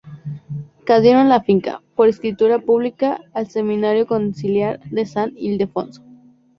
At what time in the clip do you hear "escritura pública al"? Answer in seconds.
2.07-3.51